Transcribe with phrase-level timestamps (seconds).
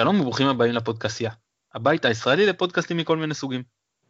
[0.00, 1.30] שלום וברוכים הבאים לפודקאסיה,
[1.74, 3.62] הבית הישראלי לפודקאסטים מכל מיני סוגים.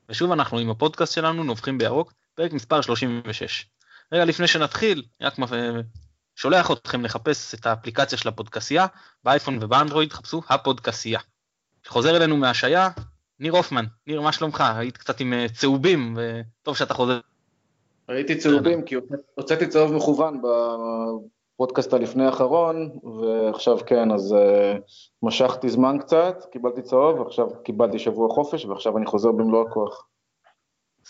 [0.09, 3.67] ושוב אנחנו עם הפודקאסט שלנו נובחים בירוק, פרק מספר 36.
[4.13, 5.35] רגע לפני שנתחיל, רק
[6.37, 8.87] שולח אתכם לחפש את האפליקציה של הפודקאסיה,
[9.25, 11.21] באייפון ובאנדרואיד חפשו הפודקאסיה.
[11.87, 12.89] חוזר אלינו מהשעיה,
[13.41, 14.65] ניר הופמן, ניר מה שלומך?
[14.77, 17.21] היית קצת עם אה, צהובים, וטוב שאתה חוזר.
[18.09, 18.95] ראיתי צהובים כי
[19.35, 20.41] הוצאתי צהוב מכוון
[21.61, 24.81] בפודקאסט הלפני האחרון, ועכשיו כן, אז uh,
[25.23, 30.07] משכתי זמן קצת, קיבלתי צהוב, עכשיו קיבלתי שבוע חופש, ועכשיו אני חוזר במלוא הכוח.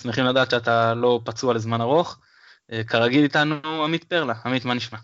[0.03, 2.19] שמחים לדעת שאתה לא פצוע לזמן ארוך.
[2.71, 4.99] Uh, כרגיל איתנו עמית פרלה, עמית, מה נשמע?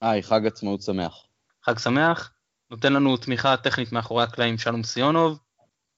[0.00, 1.26] היי, חג עצמאות שמח.
[1.64, 2.32] חג שמח,
[2.70, 5.38] נותן לנו תמיכה טכנית מאחורי הקלעים שלום סיונוב,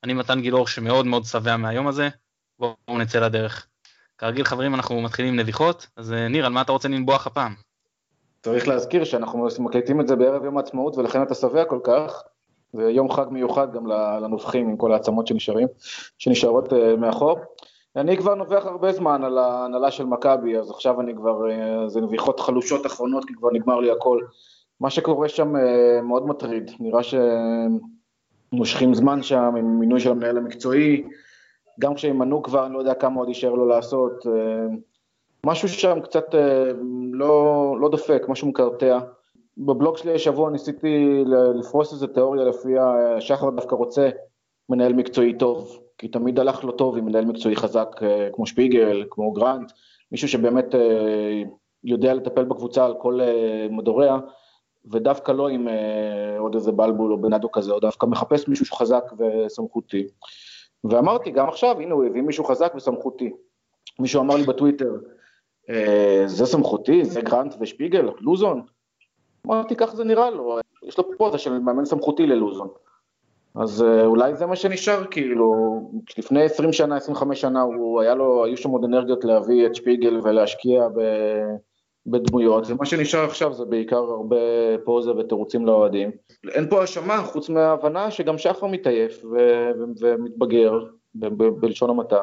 [0.04, 2.08] אני מתן גילאור שמאוד מאוד שבע מהיום הזה,
[2.58, 3.66] בואו נצא לדרך.
[4.18, 7.71] כרגיל חברים אנחנו מתחילים עם נביחות, אז אה, ניר, על מה אתה רוצה לנבוח הפעם?
[8.42, 12.22] צריך להזכיר שאנחנו מקליטים את זה בערב יום העצמאות ולכן אתה שבע כל כך,
[12.72, 15.68] זה יום חג מיוחד גם לנובחים עם כל העצמות שנשארים,
[16.18, 17.38] שנשארות uh, מאחור.
[17.96, 22.00] אני כבר נובח הרבה זמן על ההנהלה של מכבי, אז עכשיו אני כבר, uh, זה
[22.00, 24.20] נביחות חלושות אחרונות כי כבר נגמר לי הכל.
[24.80, 27.00] מה שקורה שם uh, מאוד מטריד, נראה
[28.52, 31.04] שמושכים זמן שם עם מינוי של המנהל המקצועי,
[31.80, 34.26] גם כשהם מנו כבר, אני לא יודע כמה עוד יישאר לו לעשות.
[35.46, 36.64] משהו שם קצת אה,
[37.12, 38.98] לא, לא דופק, משהו מקרטע.
[39.58, 44.10] בבלוג שלי השבוע ניסיתי לפרוס איזה תיאוריה לפיה אה, שחר דווקא רוצה
[44.68, 49.04] מנהל מקצועי טוב, כי תמיד הלך לו טוב עם מנהל מקצועי חזק אה, כמו שפיגל,
[49.10, 49.72] כמו גרנט,
[50.12, 50.74] מישהו שבאמת
[51.84, 53.20] יודע לטפל בקבוצה על כל
[53.70, 54.18] מדוריה,
[54.92, 55.68] ודווקא לא עם
[56.38, 60.06] עוד איזה בלבול או בנאדו כזה, או דווקא מחפש מישהו חזק וסמכותי.
[60.84, 63.32] ואמרתי, גם עכשיו, הנה הוא הביא מישהו חזק וסמכותי.
[63.98, 65.21] מישהו אמר לי בטוויטר, אה,
[66.26, 68.62] זה סמכותי, זה גרנט ושפיגל, לוזון.
[69.46, 72.68] אמרתי, ככה זה נראה לו, יש לו פוזה של מאמן סמכותי ללוזון.
[73.54, 75.54] אז אה, אולי זה מה שנשאר, כאילו,
[76.18, 80.20] לפני 20 שנה, 25 שנה, הוא, היה לו, היו שם עוד אנרגיות להביא את שפיגל
[80.22, 81.00] ולהשקיע ב,
[82.06, 84.36] בדמויות, ומה שנשאר עכשיו זה בעיקר הרבה
[84.84, 86.10] פוזה ותירוצים לאוהדים.
[86.54, 89.36] אין פה האשמה, חוץ מההבנה שגם שחר מתעייף ו,
[89.78, 90.72] ו, ומתבגר,
[91.14, 92.22] ב, ב, בלשון המעטה.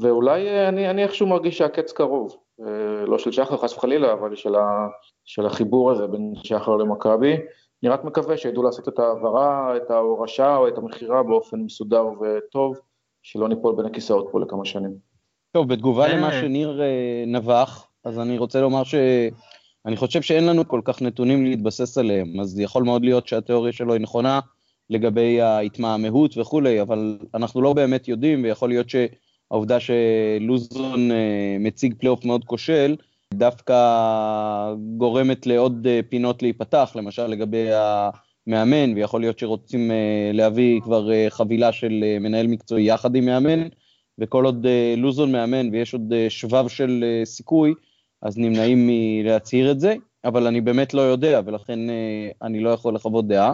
[0.00, 2.36] ואולי אה, אני, אני איכשהו מרגיש שהקץ קרוב.
[2.60, 4.88] אה, לא של שחר חס וחלילה, אבל של, ה,
[5.24, 7.36] של החיבור הזה בין שחר למכבי.
[7.82, 12.76] אני רק מקווה שידעו לעשות את ההעברה, את ההורשה או את המכירה באופן מסודר וטוב,
[13.22, 14.94] שלא ניפול בין הכיסאות פה לכמה שנים.
[15.52, 20.80] טוב, בתגובה למה שניר אה, נבח, אז אני רוצה לומר שאני חושב שאין לנו כל
[20.84, 24.40] כך נתונים להתבסס עליהם, אז יכול מאוד להיות שהתיאוריה שלו היא נכונה
[24.90, 28.96] לגבי ההתמהמהות וכולי, אבל אנחנו לא באמת יודעים, ויכול להיות ש...
[29.50, 32.96] העובדה שלוזון אה, מציג פלייאוף מאוד כושל,
[33.34, 33.74] דווקא
[34.96, 41.72] גורמת לעוד אה, פינות להיפתח, למשל לגבי המאמן, ויכול להיות שרוצים אה, להביא כבר חבילה
[41.72, 43.68] של מנהל מקצועי יחד עם מאמן,
[44.18, 44.66] וכל עוד
[44.96, 47.74] לוזון מאמן ויש עוד שבב של סיכוי,
[48.22, 49.94] אז נמנעים מלהצהיר את זה,
[50.24, 51.78] אבל אני באמת לא יודע, ולכן
[52.42, 53.52] אני לא יכול לחוות דעה.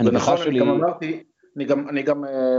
[0.00, 1.22] ונכון, אני גם אמרתי,
[1.56, 2.56] אני גם, אני גם אה,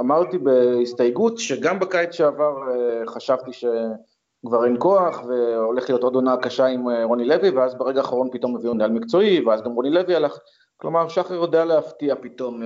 [0.00, 6.66] אמרתי בהסתייגות שגם בקיץ שעבר אה, חשבתי שכבר אין כוח והולך להיות עוד עונה קשה
[6.66, 10.14] עם אה, רוני לוי ואז ברגע האחרון פתאום הביאו מנהל מקצועי ואז גם רוני לוי
[10.14, 10.38] הלך,
[10.76, 12.62] כלומר שחר יודע להפתיע פתאום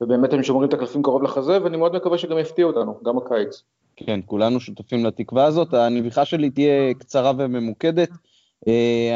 [0.00, 3.62] ובאמת הם שומרים את הקלפים קרוב לחזה ואני מאוד מקווה שגם יפתיעו אותנו, גם הקיץ.
[3.96, 8.08] כן, כולנו שותפים לתקווה הזאת, הנביחה שלי תהיה קצרה וממוקדת.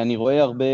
[0.03, 0.65] אני רואה הרבה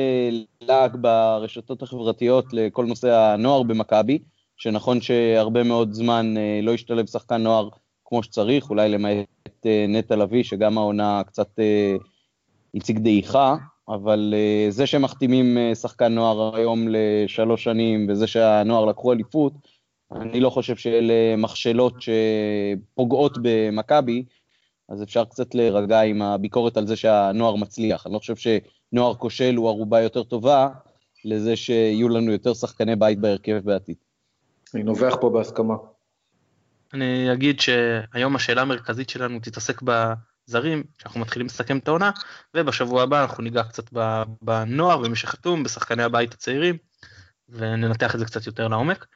[0.60, 4.18] לעג ברשתות החברתיות לכל נושא הנוער במכבי.
[4.56, 7.68] שנכון שהרבה מאוד זמן אה, לא השתלב שחקן נוער
[8.04, 11.96] כמו שצריך, אולי למעט אה, נטע לביא, שגם העונה קצת אה,
[12.74, 13.56] הציג דעיכה,
[13.88, 14.34] אבל
[14.68, 19.52] זה שמחתימים שחקן נוער היום לשלוש שנים, וזה שהנוער לקחו אליפות,
[20.12, 24.24] אני לא חושב שאלה מכשלות שפוגעות במכבי,
[24.88, 28.06] אז אפשר קצת להירגע עם הביקורת על זה שהנוער מצליח.
[28.06, 30.68] אני לא חושב שנוער כושל הוא ערובה יותר טובה
[31.24, 33.96] לזה שיהיו לנו יותר שחקני בית בהרכב בעתיד.
[34.74, 35.74] אני נובח פה בהסכמה.
[36.94, 42.10] אני אגיד שהיום השאלה המרכזית שלנו תתעסק בזרים, שאנחנו מתחילים לסכם את העונה,
[42.54, 43.84] ובשבוע הבא אנחנו ניגע קצת
[44.42, 46.76] בנוער, במי שחתום, בשחקני הבית הצעירים,
[47.48, 49.06] וננתח את זה קצת יותר לעומק.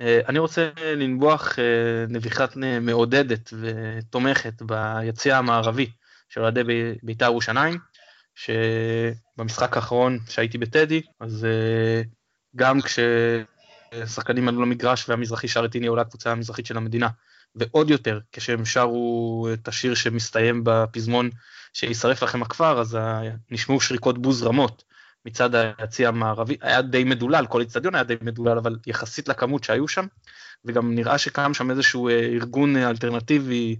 [0.00, 1.64] אה, אני רוצה לנבוח אה,
[2.08, 5.90] נביחת מעודדת ותומכת ביציע המערבי
[6.28, 6.62] של אוהדי
[7.02, 7.78] בית"ר ירושלים,
[8.34, 12.02] שבמשחק האחרון שהייתי בטדי, אז אה,
[12.56, 12.98] גם כש...
[14.06, 17.08] שחקנים עלו למגרש והמזרחי שר הנה עולה הקבוצה המזרחית של המדינה.
[17.54, 21.30] ועוד יותר, כשהם שרו את השיר שמסתיים בפזמון
[21.72, 22.98] שישרף לכם הכפר, אז
[23.50, 24.84] נשמעו שריקות בוז רמות.
[25.26, 29.88] מצד היציא המערבי, היה די מדולל, כל איצטדיון היה די מדולל, אבל יחסית לכמות שהיו
[29.88, 30.06] שם,
[30.64, 33.76] וגם נראה שקם שם איזשהו ארגון אלטרנטיבי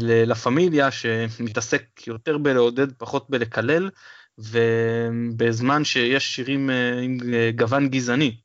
[0.00, 3.90] לה פמיליה שמתעסק יותר בלעודד, פחות בלקלל,
[4.38, 6.70] ובזמן שיש שירים
[7.02, 7.18] עם
[7.56, 8.36] גוון גזעני,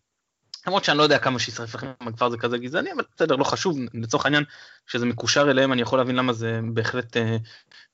[0.68, 3.78] למרות שאני לא יודע כמה שישרף לכם הכפר זה כזה גזעני, אבל בסדר, לא חשוב,
[3.94, 4.44] לצורך העניין,
[4.88, 7.38] כשזה מקושר אליהם אני יכול להבין למה זה בהחלט אה,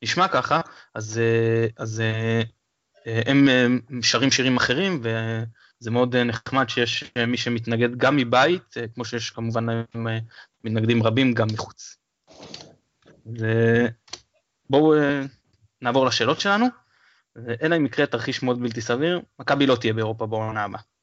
[0.01, 0.61] נשמע ככה,
[0.95, 2.41] אז, אה, אז אה,
[3.07, 3.67] אה הם אה,
[4.01, 9.05] שרים שירים אחרים, וזה מאוד אה, נחמד שיש אה, מי שמתנגד גם מבית, אה, כמו
[9.05, 9.83] שיש כמובן אה,
[10.63, 11.97] מתנגדים רבים גם מחוץ.
[14.69, 15.21] בואו אה,
[15.81, 16.65] נעבור לשאלות שלנו,
[17.61, 20.94] אלא אם יקרה תרחיש מאוד בלתי סביר, מכבי לא תהיה באירופה בעונה הבאה.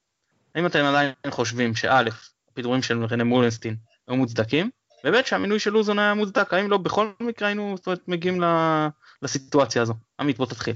[0.55, 2.03] האם אתם עדיין חושבים שא',
[2.53, 3.77] הפיטורים של רנה מולנסטין
[4.09, 4.71] היו מוצדקים,
[5.05, 8.43] וב' שהמינוי של לוזון היה מוצדק, האם לא בכל מקרה היינו זאת אומרת, מגיעים
[9.23, 9.95] לסיטואציה הזו?
[10.21, 10.75] עמית בוא תתחיל.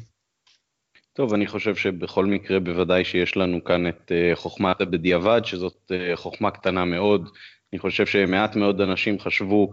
[1.12, 6.16] טוב, אני חושב שבכל מקרה בוודאי שיש לנו כאן את uh, חוכמת הבדיעבד, שזאת uh,
[6.16, 7.28] חוכמה קטנה מאוד.
[7.72, 9.72] אני חושב שמעט מאוד אנשים חשבו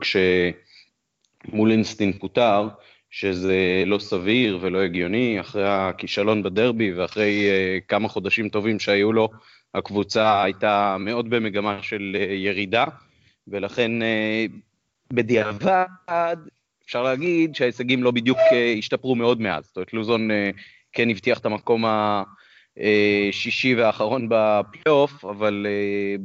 [1.45, 2.67] כשמולינסטין פוטר,
[3.15, 9.29] שזה לא סביר ולא הגיוני, אחרי הכישלון בדרבי ואחרי uh, כמה חודשים טובים שהיו לו,
[9.73, 12.85] הקבוצה הייתה מאוד במגמה של אה, ירידה,
[13.47, 14.45] ולכן אה,
[15.13, 16.35] בדיעבד
[16.85, 19.65] אפשר להגיד שההישגים לא בדיוק אה, השתפרו מאוד מאז.
[19.65, 20.29] זאת אומרת, לוזון
[20.91, 21.85] כן הבטיח את המקום
[22.77, 25.67] השישי והאחרון בפלייאוף, אבל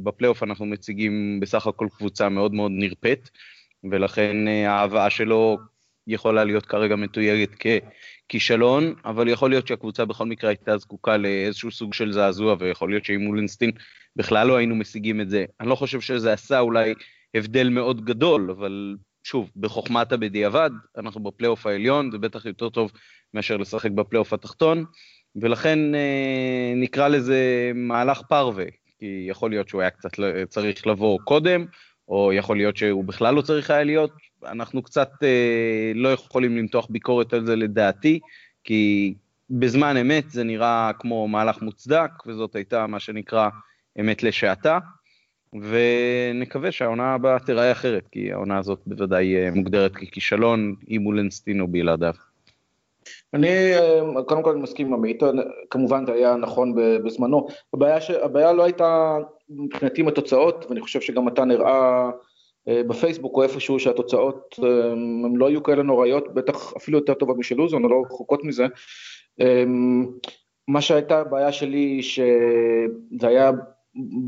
[0.03, 3.29] בפלייאוף אנחנו מציגים בסך הכל קבוצה מאוד מאוד נרפאת,
[3.91, 5.57] ולכן ההבאה שלו
[6.09, 7.49] יכולה להיות כרגע מתויגת
[8.29, 13.05] ככישלון, אבל יכול להיות שהקבוצה בכל מקרה הייתה זקוקה לאיזשהו סוג של זעזוע, ויכול להיות
[13.05, 13.71] שעם מולינסטין
[14.15, 15.45] בכלל לא היינו משיגים את זה.
[15.59, 16.93] אני לא חושב שזה עשה אולי
[17.35, 22.91] הבדל מאוד גדול, אבל שוב, בחוכמת הבדיעבד, אנחנו בפלייאוף העליון, זה בטח יותר טוב
[23.33, 24.85] מאשר לשחק בפלייאוף התחתון,
[25.35, 28.65] ולכן אה, נקרא לזה מהלך פרווה,
[28.99, 30.09] כי יכול להיות שהוא היה קצת
[30.49, 31.65] צריך לבוא קודם,
[32.09, 34.11] או יכול להיות שהוא בכלל לא צריך היה להיות,
[34.45, 38.19] אנחנו קצת אה, לא יכולים למתוח ביקורת על זה לדעתי,
[38.63, 39.13] כי
[39.49, 43.49] בזמן אמת זה נראה כמו מהלך מוצדק, וזאת הייתה מה שנקרא
[43.99, 44.79] אמת לשעתה,
[45.53, 51.67] ונקווה שהעונה הבאה תיראה אחרת, כי העונה הזאת בוודאי אה, מוגדרת ככישלון, עם מולנסטין או
[51.67, 52.13] בלעדיו.
[53.33, 55.23] אני אה, קודם כל מסכים עם עמית,
[55.69, 58.11] כמובן זה היה נכון בזמנו, הבעיה, ש...
[58.11, 59.17] הבעיה לא הייתה
[59.49, 62.09] מבחינתי עם התוצאות, ואני חושב שגם אתה נראה
[62.67, 67.37] אה, בפייסבוק או איפשהו שהתוצאות אה, הן לא היו כאלה נוראיות, בטח אפילו יותר טובות
[67.37, 68.65] משל לוזון, או לא רחוקות מזה.
[70.67, 73.51] מה שהייתה הבעיה שלי, שזה היה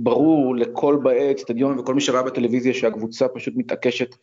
[0.04, 4.16] ברור לכל באי אצטדיון וכל מי שראה בטלוויזיה שהקבוצה פשוט מתעקשת,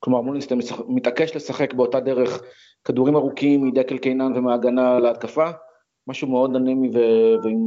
[0.00, 0.54] כלומר מולינסטר
[0.88, 2.42] מתעקש לשחק באותה דרך
[2.84, 5.50] כדורים ארוכים מדקל קיינן ומהגנה להתקפה,
[6.06, 6.90] משהו מאוד אנימי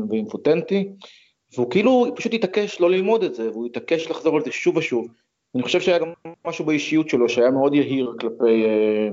[0.09, 0.89] ואינפוטנטי,
[1.55, 5.07] והוא כאילו פשוט התעקש לא ללמוד את זה, והוא התעקש לחזור על זה שוב ושוב.
[5.55, 6.13] אני חושב שהיה גם
[6.47, 9.09] משהו באישיות שלו שהיה מאוד יהיר כלפי אה,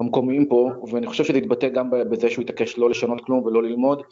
[0.00, 4.02] המקומיים פה, ואני חושב שזה התבטא גם בזה שהוא התעקש לא לשנות כלום ולא ללמוד,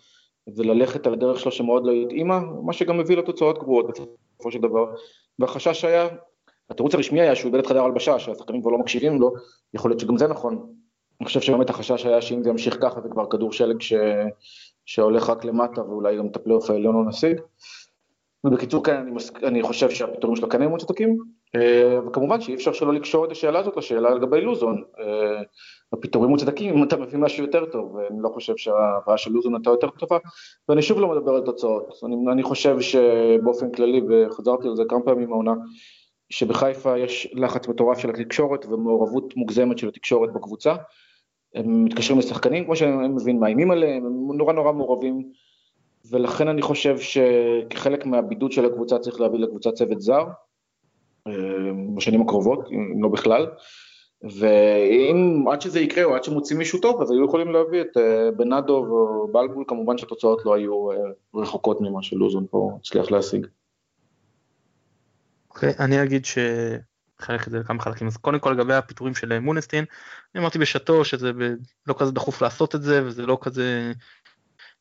[0.57, 4.85] וללכת על הדרך שלו שמאוד לא התאימה, מה שגם מביא לתוצאות גבוהות בסופו של דבר.
[5.39, 6.09] והחשש היה,
[6.71, 9.33] התירוץ הרשמי היה שהוא איבד את חדר הלבשה, שהשחקנים כבר לא מקשיבים לו,
[9.75, 10.73] יכול להיות שגם זה נכון,
[11.21, 13.93] אני חושב שבאמת החשש היה שאם זה ימשיך ככה זה כבר כדור שלג ש...
[14.85, 17.41] שהולך רק למטה ואולי גם את הפלייאוף העליון לא נשיג.
[18.45, 19.31] ובקיצור כן, אני, מס...
[19.43, 21.19] אני חושב שהפיטורים שלו כן היו מוצדקים,
[21.55, 24.83] אה, וכמובן שאי אפשר שלא לקשור את השאלה הזאת לשאלה לגבי לוזון.
[24.99, 25.43] אה,
[25.93, 29.71] הפיטורים מוצדקים אם אתה מביא משהו יותר טוב, ואני לא חושב שההבאה של לוזון הייתה
[29.71, 30.19] יותר טובה,
[30.69, 32.01] ואני שוב לא מדבר על תוצאות.
[32.05, 35.53] אני, אני חושב שבאופן כללי, וחזרתי על זה כמה פעמים העונה,
[36.33, 40.75] שבחיפה יש לחץ מטורף של התקשורת ומעורבות מוגזמת של התקשורת בקבוצה.
[41.55, 45.33] הם מתקשרים לשחקנים כמו שהם מבין, מאיימים עליהם, הם נורא נורא מעורבים,
[46.11, 50.25] ולכן אני חושב שכחלק מהבידוד של הקבוצה צריך להביא לקבוצה צוות זר,
[51.27, 51.33] אה,
[51.95, 53.47] בשנים הקרובות, אם לא בכלל,
[54.23, 58.31] ואם עד שזה יקרה או עד שמוצאים מישהו טוב, אז היו יכולים להביא את אה,
[58.31, 60.97] בנאדו או בלבול, כמובן שהתוצאות לא היו אה,
[61.35, 63.47] רחוקות ממה שלוזון פה הצליח להשיג.
[65.55, 66.39] אוקיי, אני אגיד ש...
[67.21, 68.07] לחלק את זה לכמה חלקים.
[68.07, 69.85] אז קודם כל לגבי הפיטורים של מונסטין,
[70.35, 71.43] אני אמרתי בשעתו שזה ב...
[71.87, 73.93] לא כזה דחוף לעשות את זה וזה לא כזה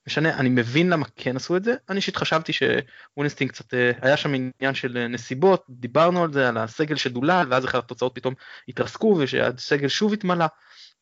[0.08, 4.18] משנה, אני מבין למה כן עשו את זה, אני אישית חשבתי שמונסטין קצת, אה, היה
[4.18, 8.34] שם עניין של אה, נסיבות, דיברנו על זה, על הסגל שדולל, ואז אחרי התוצאות פתאום
[8.68, 10.46] התרסקו ושהסגל שוב התמלא.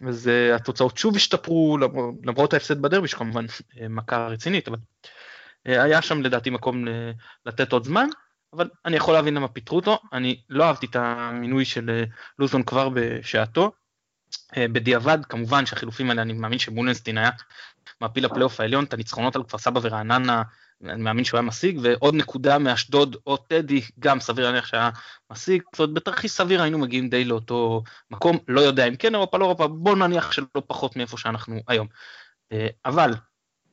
[0.08, 1.78] אז uh, התוצאות שוב השתפרו
[2.24, 3.46] למרות ההפסד בדרבי שכמובן
[3.90, 4.78] מכה רצינית אבל
[5.66, 6.86] היה שם לדעתי מקום
[7.46, 8.08] לתת עוד זמן
[8.54, 12.04] אבל אני יכול להבין למה פיטרו אותו, אני לא אהבתי את המינוי של אה,
[12.40, 13.72] לוזון כבר בשעתו.
[14.58, 17.30] אה, בדיעבד כמובן שהחילופים האלה אני מאמין שמולנסטין היה
[18.02, 20.44] מעפיל לפלייאוף העליון את הניצחונות על כפר סבא ורעננה,
[20.84, 24.90] אני מאמין שהוא היה משיג, ועוד נקודה מאשדוד או טדי, גם סביר להניח שהיה
[25.32, 29.38] משיג, זאת אומרת בתרחיש סביר היינו מגיעים די לאותו מקום, לא יודע אם כן אירופה,
[29.38, 31.88] לא אירופה, בוא נניח שלא פחות מאיפה שאנחנו היום.
[32.52, 33.14] אה, אבל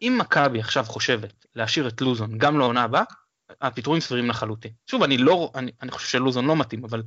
[0.02, 3.02] אם מכבי עכשיו חושבת להשאיר את לוזון גם לעונה הבאה,
[3.61, 4.71] הפיטורים סבירים לחלוטין.
[4.87, 7.03] שוב, אני לא, אני, אני חושב שלוזון לא מתאים, אבל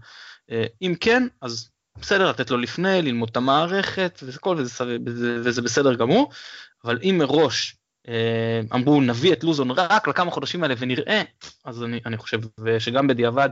[0.51, 1.69] אה, אם כן, אז
[2.00, 6.31] בסדר לתת לו לפני, ללמוד את המערכת, וזה, כל, וזה, וזה, וזה בסדר גמור,
[6.84, 7.75] אבל אם מראש
[8.08, 11.22] אה, אמרו נביא את לוזון רק לכמה חודשים האלה ונראה,
[11.65, 12.39] אז אני, אני חושב
[12.79, 13.50] שגם בדיעבד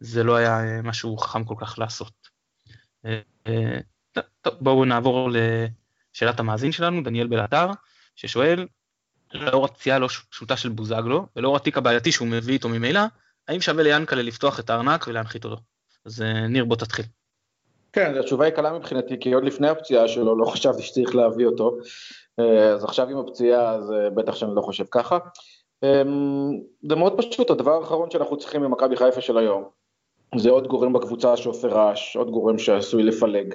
[0.00, 2.12] זה לא היה אה, משהו חכם כל כך לעשות.
[3.06, 3.20] אה,
[4.42, 7.70] טוב, בואו נעבור לשאלת המאזין שלנו, דניאל בלאתר,
[8.16, 8.66] ששואל,
[9.34, 13.00] לאור הפציעה לא פשוטה של בוזגלו, ולאור התיק הבעייתי שהוא מביא איתו ממילא,
[13.48, 15.56] האם שווה ליאנקלה לפתוח את הארנק ולהנחית אותו?
[16.06, 17.04] אז אה, ניר בוא תתחיל.
[17.92, 21.76] כן, התשובה היא קלה מבחינתי, כי עוד לפני הפציעה שלו לא חשבתי שצריך להביא אותו,
[22.40, 25.18] אה, אז עכשיו עם הפציעה אז אה, בטח שאני לא חושב ככה.
[26.88, 29.64] זה מאוד פשוט, הדבר האחרון שאנחנו צריכים ממכבי חיפה של היום,
[30.36, 33.54] זה עוד גורם בקבוצה שעושה רעש, עוד גורם שעשוי לפלג.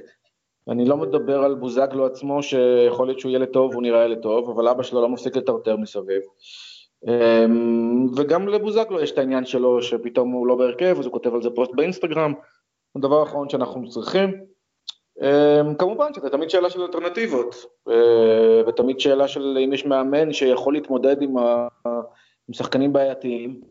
[0.69, 4.49] אני לא מדבר על בוזגלו עצמו, שיכול להיות שהוא ילד טוב, הוא נראה ילד טוב,
[4.49, 6.21] אבל אבא שלו לא מפסיק לטרטר מסביב.
[7.07, 11.41] אמ, וגם לבוזגלו יש את העניין שלו, שפתאום הוא לא בהרכב, אז הוא כותב על
[11.41, 12.33] זה פוסט באינסטגרם.
[12.95, 14.29] הדבר האחרון שאנחנו צריכים.
[15.21, 20.73] אמ, כמובן שזה תמיד שאלה של אלטרנטיבות, אה, ותמיד שאלה של אם יש מאמן שיכול
[20.73, 21.67] להתמודד עם, ה...
[22.47, 23.61] עם שחקנים בעייתיים,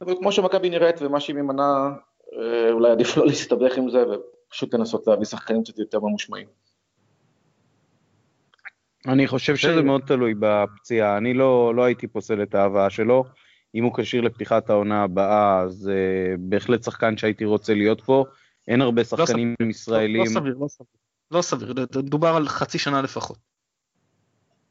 [0.00, 1.90] אבל כמו שמכבי נראית ומה שהיא ממנה,
[2.38, 4.04] אה, אולי עדיף לא להסתבך עם זה,
[4.50, 6.46] פשוט לנסות להביא שחקנים קצת יותר ממושמעים.
[9.06, 13.24] אני חושב שזה מאוד תלוי בפציעה, אני לא, לא הייתי פוסל את ההבאה שלו.
[13.74, 18.24] אם הוא כשיר לפתיחת העונה הבאה, אז uh, בהחלט שחקן שהייתי רוצה להיות פה.
[18.68, 20.16] אין הרבה לא שחקנים לא ישראלים.
[20.16, 20.86] לא, לא סביר, לא סביר.
[21.30, 23.38] לא סביר, דובר על חצי שנה לפחות.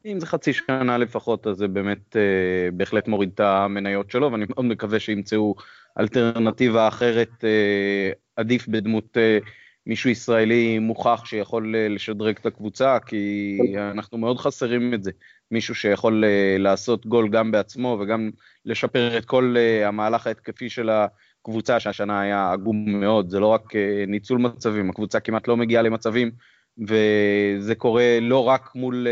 [0.04, 4.44] אם זה חצי שנה לפחות, אז זה באמת uh, בהחלט מוריד את המניות שלו, ואני
[4.48, 5.54] מאוד מקווה שימצאו
[6.00, 9.48] אלטרנטיבה אחרת, uh, עדיף בדמות uh,
[9.86, 15.10] מישהו ישראלי מוכח שיכול אה, לשדרג את הקבוצה, כי אנחנו מאוד חסרים את זה.
[15.50, 18.30] מישהו שיכול אה, לעשות גול גם בעצמו וגם
[18.64, 23.72] לשפר את כל אה, המהלך ההתקפי של הקבוצה, שהשנה היה עגום מאוד, זה לא רק
[24.06, 26.30] ניצול מצבים, הקבוצה כמעט לא מגיעה למצבים,
[26.78, 29.06] וזה קורה לא רק מול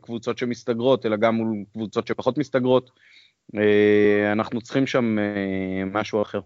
[0.00, 2.90] קבוצות שמסתגרות, אלא גם מול קבוצות שפחות מסתגרות.
[4.32, 5.16] אנחנו צריכים שם
[5.92, 6.40] משהו אחר.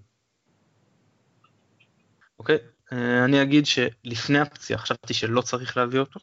[2.38, 2.77] אוקיי, okay.
[2.92, 6.20] אה, אני אגיד שלפני הפציעה חשבתי שלא צריך להביא אותו,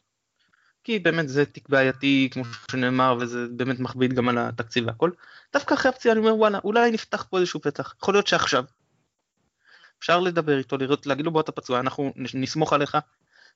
[0.84, 5.10] כי באמת זה תיק בעייתי כמו שנאמר וזה באמת מכביד גם על התקציב והכל.
[5.52, 8.64] דווקא אחרי הפציעה אני אומר וואלה אולי נפתח פה איזשהו פתח, יכול להיות שעכשיו.
[9.98, 12.96] אפשר לדבר איתו, לראות, להגיד לו בוא אתה פצוע, אנחנו נסמוך עליך,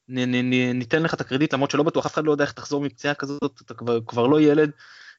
[0.09, 2.53] נ, נ, נ, ניתן לך את הקרדיט למרות שלא בטוח אף אחד לא יודע איך
[2.53, 4.71] תחזור מפציעה כזאת, אתה כבר, כבר לא ילד.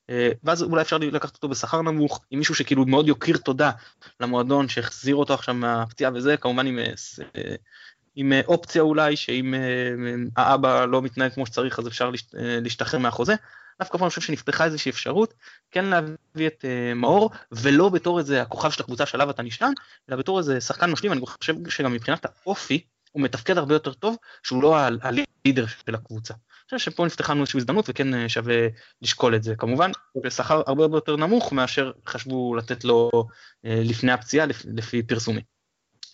[0.09, 3.71] אה, ואז אולי אפשר לקחת אותו בשכר נמוך עם מישהו שכאילו מאוד יוקיר תודה
[4.19, 7.55] למועדון שהחזיר אותו עכשיו מהפציעה וזה כמובן עם, אה,
[8.15, 9.53] עם אה, אופציה אולי שאם
[10.37, 13.35] האבא לא מתנהג כמו שצריך אז אפשר להשתחרר מהחוזה.
[13.79, 15.33] דווקא פה אני חושב שנפתחה איזושהי אפשרות
[15.71, 16.65] כן להביא את
[16.95, 19.73] מאור ולא בתור איזה הכוכב של הקבוצה שעליו אתה נשען
[20.09, 22.81] אלא בתור איזה שחקן משלים אני חושב שגם מבחינת האופי
[23.11, 26.33] הוא מתפקד הרבה יותר טוב שהוא לא הלידר של הקבוצה.
[26.75, 28.55] חושב שפה נפתחה לנו איזושהי הזדמנות וכן אה, שווה
[29.01, 29.55] לשקול את זה.
[29.55, 29.91] כמובן,
[30.23, 33.09] בשכר הרבה הרבה יותר נמוך מאשר חשבו לתת לו
[33.65, 35.43] אה, לפני הפציעה לפי פרסומים.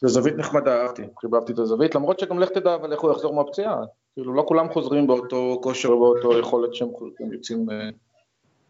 [0.01, 3.35] זו זווית נחמדה, אהבתי, חיבבתי את הזווית, למרות שגם לך תדע אבל איך הוא יחזור
[3.35, 3.75] מהפציעה.
[4.13, 6.89] כאילו לא כולם חוזרים באותו כושר ובאותו יכולת שהם
[7.31, 7.89] יוצאים, אה,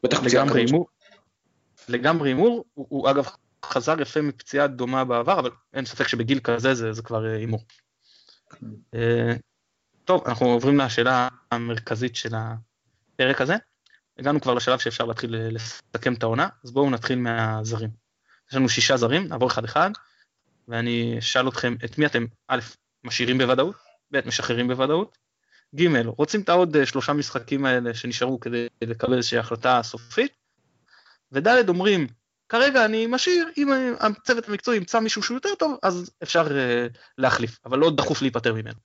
[0.04, 0.46] בטח פציעה.
[1.90, 3.28] לגמרי הימור, הוא, הוא אגב
[3.66, 7.60] חזר יפה מפציעה דומה בעבר, אבל אין ספק שבגיל כזה זה, זה כבר הימור.
[10.08, 13.56] טוב, אנחנו עוברים לשאלה המרכזית של הפרק הזה.
[14.20, 17.90] הגענו כבר לשלב שאפשר להתחיל לסכם את העונה, אז בואו נתחיל מהזרים.
[18.50, 19.90] יש לנו שישה זרים, נעבור אחד אחד,
[20.68, 22.60] ואני אשאל אתכם את מי אתם, א',
[23.04, 23.76] משאירים בוודאות,
[24.12, 25.18] ב', משחררים בוודאות,
[25.76, 30.32] ג', רוצים את העוד שלושה משחקים האלה שנשארו כדי לקבל איזושהי החלטה סופית,
[31.32, 32.08] וד', אומרים,
[32.50, 37.60] כרגע אני משאיר, אם הצוות המקצועי ימצא מישהו שהוא יותר טוב, אז אפשר uh, להחליף,
[37.66, 38.80] אבל לא דחוף להיפטר ממנו.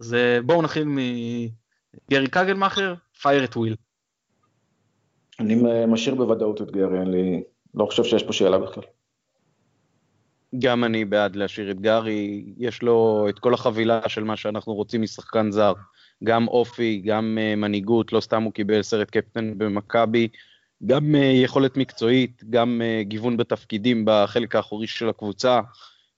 [0.00, 3.76] אז בואו נתחיל מגרי קגלמאכר, fire at will.
[5.40, 7.42] אני משאיר בוודאות את גרי, אני.
[7.74, 8.84] לא חושב שיש פה שאלה בכלל.
[10.58, 15.02] גם אני בעד להשאיר את גרי, יש לו את כל החבילה של מה שאנחנו רוצים
[15.02, 15.72] משחקן זר,
[16.24, 20.28] גם אופי, גם uh, מנהיגות, לא סתם הוא קיבל סרט קפטן במכבי,
[20.86, 25.60] גם uh, יכולת מקצועית, גם uh, גיוון בתפקידים בחלק האחורי של הקבוצה.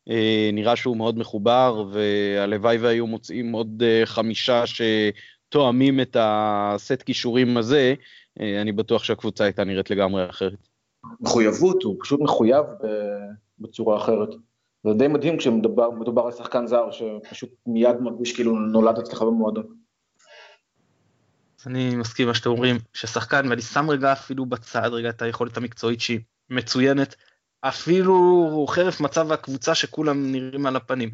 [0.09, 0.13] Uh,
[0.53, 4.65] נראה שהוא מאוד מחובר, והלוואי והיו מוצאים עוד uh, חמישה
[5.49, 7.95] תואמים את הסט כישורים הזה,
[8.41, 10.69] אני בטוח שהקבוצה הייתה נראית לגמרי אחרת.
[11.21, 12.65] מחויבות, הוא פשוט מחויב
[13.59, 14.29] בצורה אחרת.
[14.85, 19.67] זה די מדהים כשמדובר על שחקן זר שפשוט מיד מרגיש כאילו נולד אצלך במועדון.
[21.67, 26.01] אני מסכים מה שאתם אומרים, ששחקן, ואני שם רגע אפילו בצד רגע את היכולת המקצועית
[26.01, 26.21] שהיא
[26.51, 27.15] מצוינת,
[27.69, 31.11] אפילו חרף מצב הקבוצה שכולם נראים על הפנים.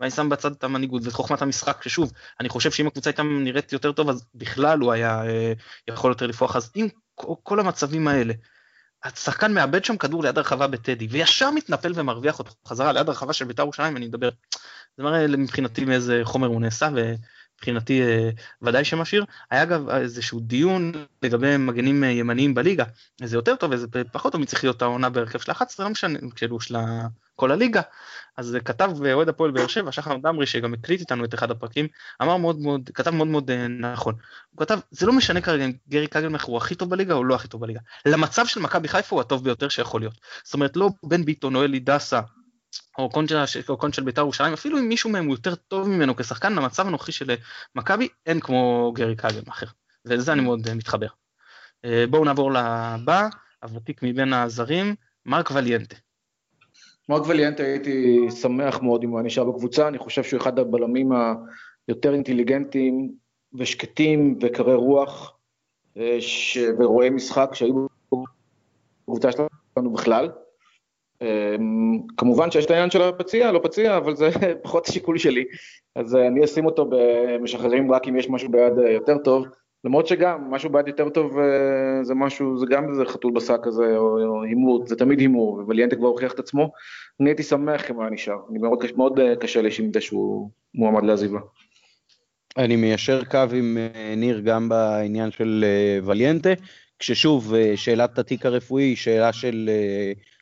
[0.00, 3.72] ואני שם בצד את המנהיגות ואת חוכמת המשחק, ששוב, אני חושב שאם הקבוצה הייתה נראית
[3.72, 5.52] יותר טוב, אז בכלל הוא היה אה,
[5.88, 6.56] יכול יותר לפרוח.
[6.56, 6.88] אז עם
[7.42, 8.34] כל המצבים האלה,
[9.04, 13.44] השחקן מאבד שם כדור ליד הרחבה בטדי, וישר מתנפל ומרוויח אותו חזרה ליד הרחבה של
[13.44, 14.28] בית"ר ירושלים, אני מדבר,
[14.96, 16.88] זה מראה מבחינתי מאיזה חומר הוא נעשה,
[17.64, 18.30] מבחינתי אה,
[18.62, 19.24] ודאי שמשאיר.
[19.50, 20.92] היה אגב איזשהו דיון
[21.22, 22.84] לגבי מגנים אה, ימניים בליגה,
[23.22, 26.18] איזה יותר טוב, איזה פחות טוב, מי צריך להיות העונה בהרכב של 11, לא משנה,
[26.36, 26.76] כאילו של
[27.36, 27.80] כל הליגה.
[28.36, 31.88] אז כתב אוהד הפועל באר שבע, שחר דמרי, שגם הקליט איתנו את אחד הפרקים,
[32.22, 34.14] אמר מאוד מאוד, כתב מאוד מאוד אה, נכון.
[34.50, 37.34] הוא כתב, זה לא משנה כרגע אם גרי קגלמך הוא הכי טוב בליגה או לא
[37.34, 37.80] הכי טוב בליגה.
[38.06, 40.14] למצב של מכבי חיפה הוא הטוב ביותר שיכול להיות.
[40.44, 42.20] זאת אומרת, לא בן ביטון או אלי דסה
[42.98, 43.10] או
[43.78, 47.12] קון של בית"ר ירושלים, אפילו אם מישהו מהם הוא יותר טוב ממנו כשחקן, למצב הנוכחי
[47.12, 47.36] של אה,
[47.74, 49.14] מכבי, אין כמו גרי
[49.48, 49.66] אחר.
[50.04, 51.06] ולזה אני מאוד אה, מתחבר.
[51.84, 53.28] אה, בואו נעבור לבא,
[53.62, 54.94] הוותיק מבין הזרים,
[55.26, 55.96] מרק וליאנטה.
[57.08, 61.12] מרק וליאנטה הייתי שמח מאוד אם הוא היה נשאר בקבוצה, אני חושב שהוא אחד הבלמים
[61.88, 63.12] היותר אינטליגנטים
[63.58, 65.36] ושקטים וקרי רוח
[66.20, 66.58] ש...
[66.78, 67.86] ורואי משחק שהיו
[69.06, 70.28] בקבוצה שלנו בכלל.
[71.24, 74.30] אמ, כמובן שיש את העניין של הפציע, לא פציע, אבל זה
[74.64, 75.44] פחות שיקול שלי.
[75.96, 79.46] אז אה, אני אשים אותו במשחררים רק אם יש משהו ביד אה, יותר טוב.
[79.84, 83.96] למרות שגם, משהו ביד יותר טוב אה, זה משהו, זה גם איזה חתול בשק כזה,
[83.96, 86.70] או הימור, זה תמיד הימור, ווליאנטה כבר הוכיח את עצמו.
[87.20, 88.36] אני הייתי שמח אם היה נשאר.
[88.50, 91.38] אני מאוד, מאוד קשה לי שימדה שהוא מועמד לעזיבה.
[92.58, 93.78] אני מיישר קו עם
[94.16, 95.64] ניר גם בעניין של
[96.04, 96.50] וליאנטה,
[97.04, 99.70] כששוב, שאלת התיק הרפואי היא שאלה של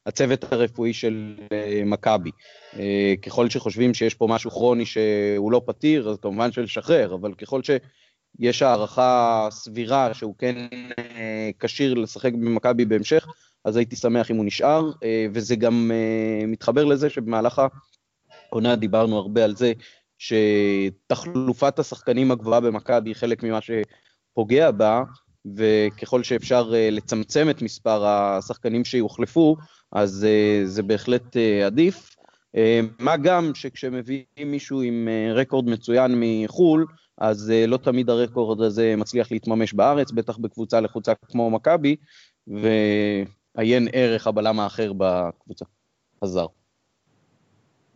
[0.06, 2.30] הצוות הרפואי של אה, מכבי.
[2.78, 7.60] אה, ככל שחושבים שיש פה משהו כרוני שהוא לא פתיר, אז כמובן שלשחרר, אבל ככל
[7.62, 10.56] שיש הערכה סבירה שהוא כן
[10.98, 13.26] אה, כשיר לשחק במכבי בהמשך,
[13.64, 14.90] אז הייתי שמח אם הוא נשאר,
[15.34, 15.90] וזה גם
[16.46, 17.62] מתחבר לזה שבמהלך
[18.52, 19.72] העונה דיברנו הרבה על זה
[20.18, 25.02] שתחלופת השחקנים הגבוהה במכבי היא חלק ממה שפוגע בה,
[25.56, 29.56] וככל שאפשר לצמצם את מספר השחקנים שיוחלפו,
[29.92, 32.16] אז uh, זה בהחלט uh, עדיף.
[32.98, 36.86] מה גם שכשמביאים מישהו עם רקורד מצוין מחו"ל,
[37.18, 41.96] אז לא תמיד הרקורד הזה מצליח להתממש בארץ, בטח בקבוצה לחוצה כמו מכבי,
[42.46, 45.64] ועיין ערך הבלם האחר בקבוצה,
[46.22, 46.46] הזר.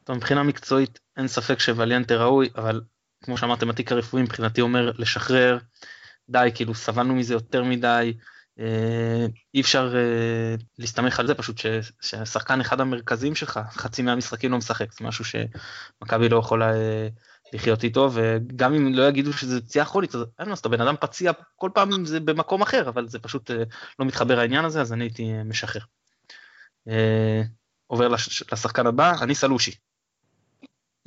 [0.04, 2.80] טוב, מבחינה מקצועית אין ספק שווליאנטה ראוי, אבל
[3.24, 5.58] כמו שאמרתם, התיק הרפואי מבחינתי אומר לשחרר,
[6.28, 8.14] די, כאילו סבלנו מזה יותר מדי,
[8.60, 11.60] אה, אי אפשר אה, להסתמך על זה פשוט
[12.00, 17.08] שהשחקן אחד המרכזיים שלך חצי מהמשחקים לא משחק זה משהו שמכבי לא יכולה אה,
[17.52, 20.94] לחיות איתו וגם אם לא יגידו שזה פציעה כרונית אז אין מה זאת בן אדם
[21.00, 23.50] פציע כל פעם זה במקום אחר אבל זה פשוט
[23.98, 25.82] לא מתחבר העניין הזה אז אני הייתי משחרר.
[27.86, 28.08] עובר
[28.52, 29.72] לשחקן הבא אני סלושי.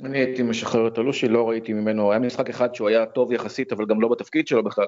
[0.04, 3.72] אני הייתי משחרר את אלושי, לא ראיתי ממנו, היה משחק אחד שהוא היה טוב יחסית,
[3.72, 4.86] אבל גם לא בתפקיד שלו בכלל.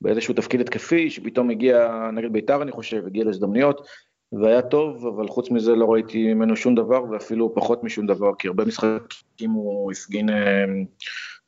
[0.00, 3.86] באיזשהו תפקיד התקפי, שפתאום הגיע נגד בית"ר אני חושב, הגיע להזדמנויות,
[4.32, 8.48] והיה טוב, אבל חוץ מזה לא ראיתי ממנו שום דבר, ואפילו פחות משום דבר, כי
[8.48, 10.28] הרבה משחקים הוא הפגין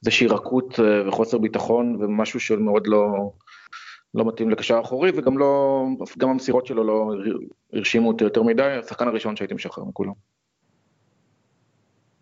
[0.03, 3.33] איזושהי אה, רכות אה, וחוסר ביטחון, ומשהו שמאוד לא,
[4.15, 5.85] לא מתאים לקשר אחורי, וגם לא,
[6.19, 7.13] גם המסירות שלו לא
[7.73, 10.34] הרשימו אותי יותר מדי, השחקן הראשון שהייתי משחרר מכולם.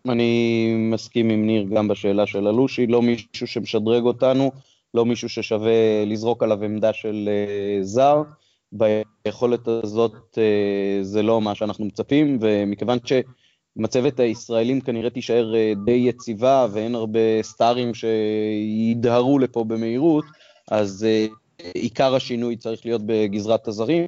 [0.09, 4.51] אני מסכים עם ניר גם בשאלה של אלושי, לא מישהו שמשדרג אותנו,
[4.93, 8.21] לא מישהו ששווה לזרוק עליו עמדה של uh, זר.
[8.71, 10.37] ביכולת הזאת uh,
[11.01, 17.41] זה לא מה שאנחנו מצפים, ומכיוון שמצבת הישראלים כנראה תישאר uh, די יציבה ואין הרבה
[17.41, 20.25] סטארים שידהרו לפה במהירות,
[20.71, 24.05] אז uh, עיקר השינוי צריך להיות בגזרת הזרים,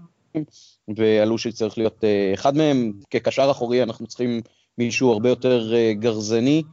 [0.98, 2.94] ועלו שצריך להיות uh, אחד מהם.
[3.10, 4.42] כקשר אחורי אנחנו צריכים
[4.78, 6.64] מישהו הרבה יותר uh, גרזני,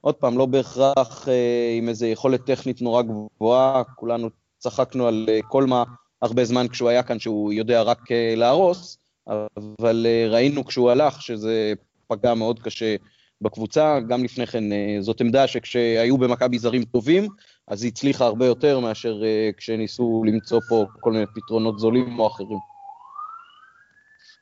[0.00, 5.40] עוד פעם, לא בהכרח אה, עם איזו יכולת טכנית נורא גבוהה, כולנו צחקנו על אה,
[5.48, 5.84] כל מה
[6.22, 11.22] הרבה זמן כשהוא היה כאן, שהוא יודע רק אה, להרוס, אבל אה, ראינו כשהוא הלך
[11.22, 11.72] שזה
[12.06, 12.96] פגע מאוד קשה
[13.40, 17.28] בקבוצה, גם לפני כן אה, זאת עמדה שכשהיו במכבי זרים טובים,
[17.68, 22.26] אז היא הצליחה הרבה יותר מאשר אה, כשניסו למצוא פה כל מיני פתרונות זולים או
[22.26, 22.58] אחרים.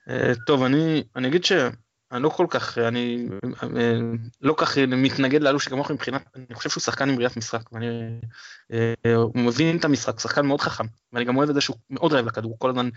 [0.09, 1.53] אה, טוב, אני, אני אגיד ש...
[2.13, 3.29] אני לא כל כך, אני
[4.41, 7.87] לא כך מתנגד לאלו שכמוך מבחינת, אני חושב שהוא שחקן עם ראיית משחק, ואני,
[9.15, 12.27] הוא מבין את המשחק, שחקן מאוד חכם, ואני גם אוהב את זה שהוא מאוד אוהב
[12.27, 12.89] לכדור, כל הזמן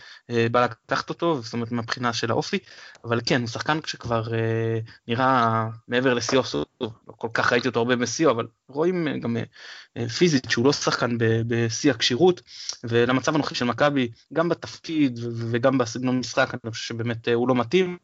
[0.51, 2.59] בא לקחת אותו, זאת אומרת מהבחינה של האופי,
[3.03, 4.23] אבל כן, הוא שחקן שכבר
[5.07, 6.41] נראה מעבר לשיאו,
[6.81, 9.37] לא כל כך ראיתי אותו הרבה בשיאו, אבל רואים גם
[10.17, 12.41] פיזית שהוא לא שחקן בשיא הכשירות,
[12.83, 15.19] ולמצב הנוכחי של מכבי, גם בתפקיד
[15.51, 17.97] וגם בסגנון משחק, אני חושב שבאמת הוא לא מתאים.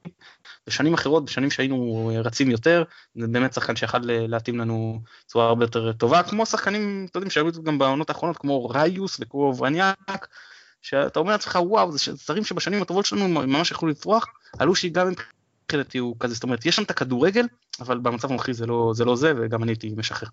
[0.68, 2.84] בשנים אחרות, בשנים שהיינו רצים יותר,
[3.16, 7.64] זה באמת שחקן שיכל להתאים לנו בצורה הרבה יותר טובה, כמו שחקנים, אתה יודע, שהיו
[7.64, 10.28] גם בעונות האחרונות, כמו ריוס וכמו ורניאק,
[10.82, 14.26] שאתה אומר לעצמך, וואו, זה זרים שבשנים הטובות שלנו ממש יכלו לפרוח,
[14.60, 15.12] עלו שהיא גם
[15.64, 17.46] מבחינתי הוא כזה, זאת אומרת, יש שם את הכדורגל,
[17.80, 20.30] אבל במצב הנוכחי זה לא זה, לא זה וגם אני הייתי משחרר.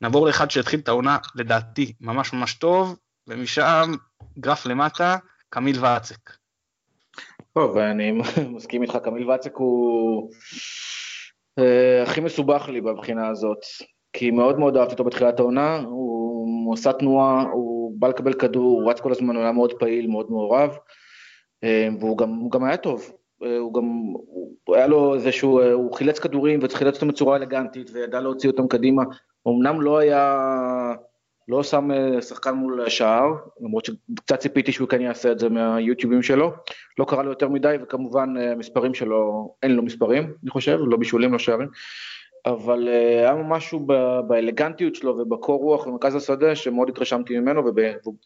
[0.00, 3.92] נעבור לאחד שהתחיל את העונה, לדעתי, ממש ממש טוב, ומשם
[4.38, 5.16] גרף למטה,
[5.50, 6.43] קמיל ואצק.
[7.52, 8.12] טוב, אני
[8.54, 10.30] מסכים איתך, קמיל ואצק הוא
[11.58, 13.64] אה, הכי מסובך לי בבחינה הזאת,
[14.12, 18.90] כי מאוד מאוד אהבתי אותו בתחילת העונה, הוא עושה תנועה, הוא בא לקבל כדור, הוא
[18.90, 20.76] רץ כל הזמן, הוא היה מאוד פעיל, מאוד מעורב,
[21.64, 23.12] אה, והוא גם, גם היה טוב,
[23.44, 23.84] אה, הוא גם,
[24.64, 28.68] הוא היה לו איזה שהוא, הוא חילץ כדורים וחילץ אותם בצורה אלגנטית וידע להוציא אותם
[28.68, 29.02] קדימה,
[29.48, 30.44] אמנם לא היה,
[31.48, 36.22] לא שם אה, שחקן מול שער, למרות שקצת ציפיתי שהוא כן יעשה את זה מהיוטיובים
[36.22, 36.52] שלו,
[36.98, 40.96] לא קרה לו יותר מדי וכמובן אה, המספרים שלו, אין לו מספרים אני חושב, לא
[40.96, 41.68] בישולים, לא שערים,
[42.46, 43.86] אבל אה, היה משהו
[44.28, 47.62] באלגנטיות שלו ובקור רוח במרכז השדה שמאוד התרשמתי ממנו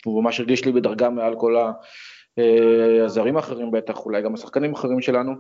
[0.05, 1.57] והוא ממש הרגיש לי בדרגה מעל כל
[3.05, 5.33] הזרים האחרים בטח, אולי גם השחקנים האחרים שלנו,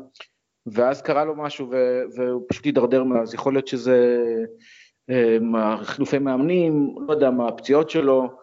[0.66, 1.70] ואז קרה לו משהו
[2.16, 4.16] והוא פשוט הידרדר מאז, יכול להיות שזה
[5.84, 8.38] חילופי מאמנים, לא יודע מה, הפציעות שלו,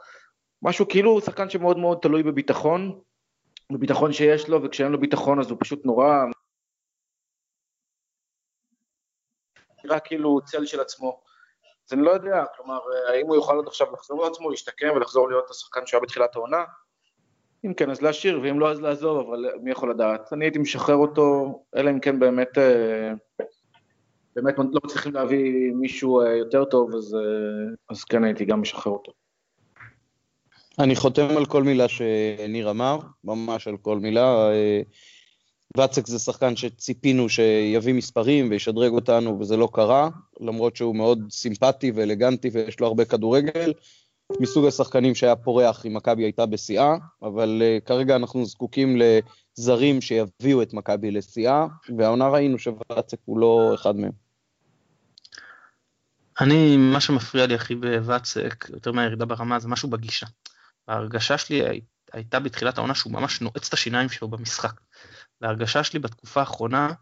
[0.61, 3.01] משהו כאילו הוא שחקן שמאוד מאוד תלוי בביטחון,
[3.71, 6.23] בביטחון שיש לו, וכשאין לו ביטחון אז הוא פשוט נורא...
[9.85, 11.21] נראה כאילו צל של עצמו.
[11.87, 15.49] אז אני לא יודע, כלומר, האם הוא יוכל עוד עכשיו לחזור לעצמו, להשתקם ולחזור להיות
[15.49, 16.63] השחקן שהיה בתחילת העונה?
[17.65, 20.33] אם כן, אז להשאיר, ואם לא, אז לעזוב, אבל מי יכול לדעת?
[20.33, 23.11] אני הייתי משחרר אותו, אלא אם כן באמת אה,
[24.35, 28.93] באמת לא מצליחים להביא מישהו אה, יותר טוב, אז, אה, אז כן הייתי גם משחרר
[28.93, 29.11] אותו.
[30.79, 34.51] אני חותם על כל מילה שניר אמר, ממש על כל מילה.
[34.51, 34.81] אה,
[35.77, 41.91] ואצק זה שחקן שציפינו שיביא מספרים וישדרג אותנו, וזה לא קרה, למרות שהוא מאוד סימפטי
[41.91, 43.73] ואלגנטי ויש לו הרבה כדורגל.
[44.39, 50.61] מסוג השחקנים שהיה פורח אם מכבי הייתה בשיאה, אבל uh, כרגע אנחנו זקוקים לזרים שיביאו
[50.61, 51.67] את מכבי לשיאה,
[51.97, 54.24] והעונה ראינו שוואצק הוא לא אחד מהם.
[56.41, 60.25] אני, מה שמפריע לי הכי בוואצק, יותר מהירידה ברמה, זה משהו בגישה.
[60.87, 61.81] ההרגשה שלי
[62.13, 64.81] הייתה בתחילת העונה שהוא ממש נועץ את השיניים שלו במשחק.
[65.41, 66.93] וההרגשה שלי בתקופה האחרונה,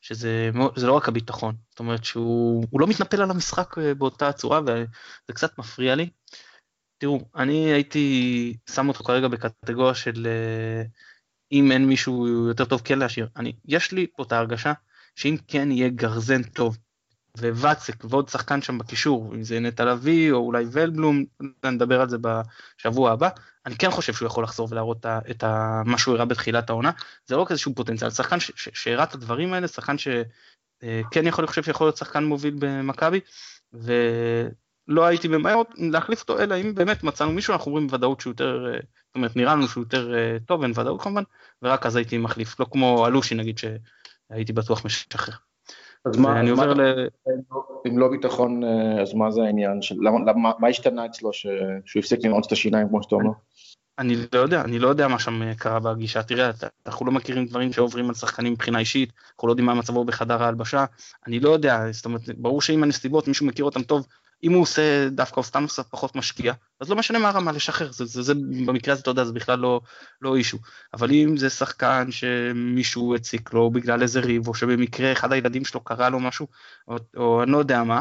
[0.00, 5.32] שזה לא רק הביטחון, זאת אומרת שהוא לא מתנפל על המשחק אה, באותה צורה וזה
[5.32, 6.08] קצת מפריע לי.
[6.98, 10.82] תראו, אני הייתי שם אותו כרגע בקטגוריה של אה,
[11.52, 13.28] אם אין מישהו יותר טוב כן להשאיר.
[13.36, 14.72] אני, יש לי פה את ההרגשה
[15.16, 16.78] שאם כן יהיה גרזן טוב
[17.38, 21.24] וואצק ועוד שחקן שם בקישור, אם זה נטע לביא או אולי ולבלום,
[21.64, 23.28] נדבר על זה בשבוע הבא,
[23.66, 25.44] אני כן חושב שהוא יכול לחזור ולהראות את
[25.84, 26.90] מה שהוא הראה בתחילת העונה,
[27.26, 30.24] זה לא רק איזשהו פוטנציאל, שחקן שהראה את הדברים האלה, שחקן שכן
[31.24, 33.20] אה, יכול, לחשוב שיכול להיות שחקן מוביל במכבי,
[33.72, 38.66] ולא הייתי ממהר להחליף אותו, אלא אם באמת מצאנו מישהו, אנחנו אומרים בוודאות שהוא יותר,
[38.66, 41.22] אה, זאת אומרת נראה לנו שהוא יותר אה, טוב, אין ודאות כמובן,
[41.62, 45.51] ורק אז הייתי מחליף, לא כמו אלושי נגיד שהייתי בטוח משחרר.
[46.04, 46.80] אז מה, אני עובר ל...
[47.88, 49.94] אם לא ביטחון, אה, אז מה זה העניין של...
[50.00, 53.30] למה, מה השתנה אצלו שהוא הפסיק לנעוץ את השיניים, כמו שאתה אומר?
[53.98, 56.22] אני לא יודע, אני לא יודע מה שם אה, קרה בגישה.
[56.22, 56.50] תראה,
[56.86, 60.42] אנחנו לא מכירים דברים שעוברים על שחקנים מבחינה אישית, אנחנו לא יודעים מה מצבו בחדר
[60.42, 60.84] ההלבשה,
[61.26, 64.06] אני לא יודע, זאת אומרת, ברור שאם הנסיבות, מישהו מכיר אותם טוב,
[64.42, 67.92] אם הוא עושה דווקא או סתם קצת פחות משקיע, אז לא משנה מה הרמה לשחרר,
[67.92, 68.34] זה, זה, זה,
[68.66, 69.80] במקרה הזה אתה יודע, זה בכלל לא,
[70.22, 70.58] לא אישו.
[70.94, 75.80] אבל אם זה שחקן שמישהו הציק לו בגלל איזה ריב, או שבמקרה אחד הילדים שלו
[75.80, 76.46] קרה לו משהו,
[76.88, 78.00] או, או אני לא יודע מה,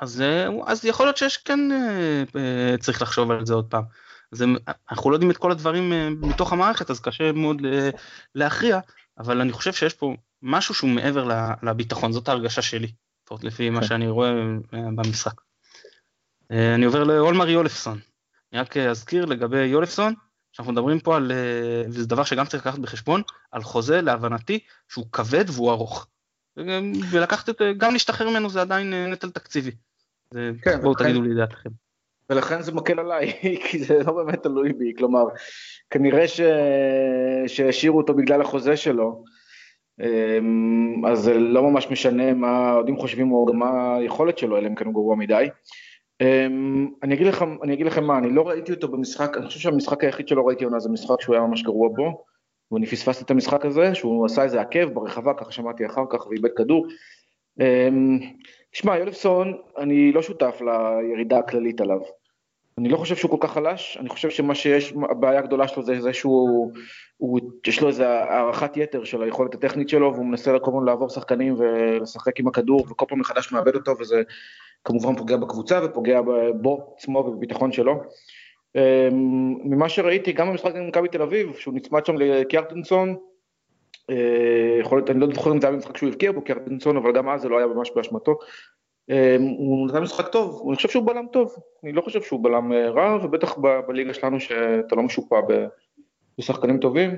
[0.00, 3.82] אז, אה, אז יכול להיות שיש כן אה, אה, צריך לחשוב על זה עוד פעם.
[4.32, 4.44] זה,
[4.90, 7.62] אנחנו לא יודעים את כל הדברים מתוך המערכת, אז קשה מאוד
[8.34, 8.80] להכריע,
[9.18, 11.28] אבל אני חושב שיש פה משהו שהוא מעבר
[11.62, 12.92] לביטחון, זאת ההרגשה שלי,
[13.22, 13.86] לפחות לפי מה כן.
[13.86, 14.32] שאני רואה
[14.72, 15.40] במשחק.
[16.50, 17.98] אה, אני עובר לאולמר יולפסון.
[18.52, 20.14] אני רק אזכיר לגבי יולפסון,
[20.52, 24.58] שאנחנו מדברים פה על, אה, וזה דבר שגם צריך לקחת בחשבון, על חוזה להבנתי
[24.88, 26.06] שהוא כבד והוא ארוך.
[27.10, 29.70] ולקחת את, גם להשתחרר ממנו זה עדיין אה, נטל תקציבי.
[30.62, 31.70] כן, בואו תגידו לי דעתכם.
[32.30, 33.32] ולכן זה מקל עליי,
[33.70, 35.24] כי זה לא באמת תלוי בי, כלומר,
[35.90, 36.24] כנראה
[37.46, 39.24] שהשאירו אותו בגלל החוזה שלו,
[41.06, 44.74] אז זה לא ממש משנה מה האוהדים חושבים או גם מה היכולת שלו, אלא אם
[44.74, 45.48] כן הוא גרוע מדי.
[47.02, 50.04] אני אגיד, לכם, אני אגיד לכם מה, אני לא ראיתי אותו במשחק, אני חושב שהמשחק
[50.04, 52.24] היחיד שלא ראיתי עונה זה משחק שהוא היה ממש גרוע בו,
[52.72, 56.50] ואני פספסתי את המשחק הזה, שהוא עשה איזה עקב ברחבה, ככה שמעתי אחר כך, ואיבד
[56.56, 56.86] כדור.
[58.72, 62.00] תשמע, יולפסון, אני לא שותף לירידה הכללית עליו.
[62.78, 66.00] אני לא חושב שהוא כל כך חלש, אני חושב שמה שיש, הבעיה הגדולה שלו זה
[66.00, 66.72] זה שהוא,
[67.16, 71.08] הוא, יש לו איזה הערכת יתר של היכולת הטכנית שלו, והוא מנסה כל הזמן לעבור
[71.08, 74.22] שחקנים ולשחק עם הכדור, וכל פעם מחדש מאבד אותו, וזה
[74.84, 76.20] כמובן פוגע בקבוצה ופוגע
[76.60, 78.02] בו עצמו ובביטחון שלו.
[78.76, 83.16] אמ, ממה שראיתי, גם במשחק עם מכבי תל אביב, שהוא נצמד שם לקיארטנסון,
[84.10, 87.12] אה, יכול להיות, אני לא זוכר אם זה היה במשחק שהוא הבקיע בו קיארטנסון, אבל
[87.12, 88.38] גם אז זה לא היה ממש באשמתו.
[89.10, 92.72] אמ, הוא נתן משחק טוב, אני חושב שהוא בלם טוב, אני לא חושב שהוא בלם
[92.72, 95.40] אה, רע, ובטח בליגה שלנו שאתה לא משופע
[96.38, 97.10] בשחקנים טובים,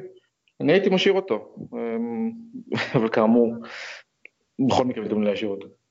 [0.60, 2.30] אני הייתי משאיר אותו, אמ,
[2.94, 3.54] אבל כאמור,
[4.68, 5.81] בכל מקרה מתכוון להשאיר אותו.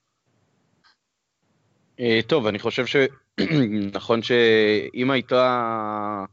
[1.99, 6.25] אה, טוב, אני חושב שנכון שאם הייתה,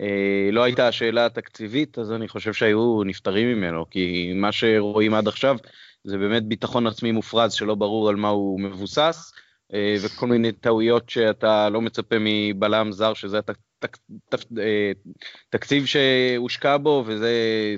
[0.00, 5.28] אה, לא הייתה השאלה התקציבית, אז אני חושב שהיו נפטרים ממנו, כי מה שרואים עד
[5.28, 5.56] עכשיו
[6.04, 9.32] זה באמת ביטחון עצמי מופרז שלא ברור על מה הוא מבוסס,
[9.74, 13.96] אה, וכל מיני טעויות שאתה לא מצפה מבלם זר, שזה התק, תק,
[14.28, 14.38] תק,
[15.50, 17.32] תקציב שהושקע בו, וזה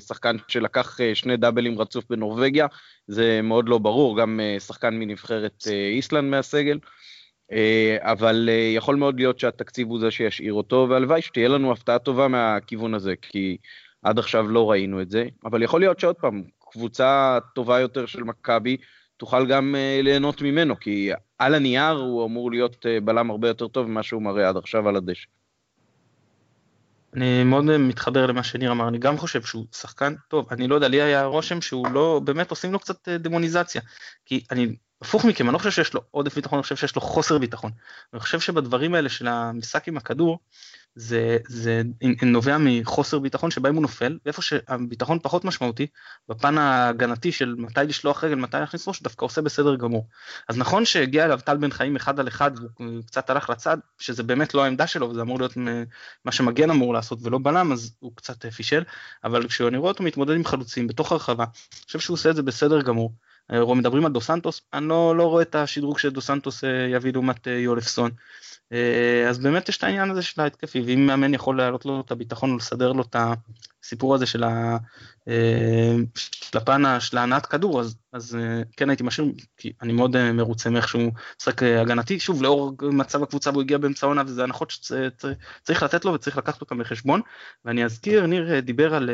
[0.07, 2.67] שחקן שלקח שני דאבלים רצוף בנורבגיה,
[3.07, 6.79] זה מאוד לא ברור, גם שחקן מנבחרת איסלנד מהסגל.
[7.53, 11.99] אה, אבל אה, יכול מאוד להיות שהתקציב הוא זה שישאיר אותו, והלוואי שתהיה לנו הפתעה
[11.99, 13.57] טובה מהכיוון הזה, כי
[14.03, 18.23] עד עכשיו לא ראינו את זה, אבל יכול להיות שעוד פעם, קבוצה טובה יותר של
[18.23, 18.77] מכבי
[19.17, 23.87] תוכל גם אה, ליהנות ממנו, כי על הנייר הוא אמור להיות בלם הרבה יותר טוב
[23.87, 25.27] ממה שהוא מראה עד עכשיו על הדשא.
[27.17, 30.89] אני מאוד מתחבר למה שניר אמר, אני גם חושב שהוא שחקן טוב, אני לא יודע,
[30.89, 33.81] לי היה רושם שהוא לא, באמת עושים לו קצת דמוניזציה,
[34.27, 34.67] כי אני
[35.03, 37.71] הפוך מכם, אני לא חושב שיש לו עודף ביטחון, אני חושב שיש לו חוסר ביטחון.
[38.13, 40.39] אני חושב שבדברים האלה של המשחק עם הכדור,
[40.95, 41.83] זה, זה
[42.23, 45.87] נובע מחוסר ביטחון שבהם הוא נופל, ואיפה שהביטחון פחות משמעותי,
[46.29, 50.09] בפן ההגנתי של מתי לשלוח רגל, מתי להכניס ראש, דווקא עושה בסדר גמור.
[50.49, 54.23] אז נכון שהגיע אליו טל בן חיים אחד על אחד, והוא קצת הלך לצד, שזה
[54.23, 55.57] באמת לא העמדה שלו, וזה אמור להיות
[56.25, 58.83] מה שמגן אמור לעשות ולא בלם, אז הוא קצת פישל,
[59.25, 62.43] אבל כשאני רואה אותו מתמודד עם חלוצים בתוך הרחבה, אני חושב שהוא עושה את זה
[62.43, 63.13] בסדר גמור.
[63.51, 67.13] אה, מדברים על דו סנטוס, אני לא, לא רואה את השדרוג שדו סנטוס אה, יביא
[67.13, 68.11] לעומת יולפסון.
[69.29, 72.53] אז באמת יש את העניין הזה של ההתקפי, ואם מאמן יכול להעלות לו את הביטחון
[72.53, 73.17] ולסדר לו את
[73.83, 74.77] הסיפור הזה של, ה,
[76.25, 78.39] של הפן של ההנעת כדור, אז, אז
[78.77, 83.51] כן הייתי משאיר, כי אני מאוד מרוצה מאיך שהוא משחק הגנתי, שוב לאור מצב הקבוצה
[83.51, 87.21] והוא הגיע באמצע העונה וזה הנחות שצריך לתת לו וצריך לקחת אותם בחשבון,
[87.65, 89.11] ואני אזכיר, ניר דיבר על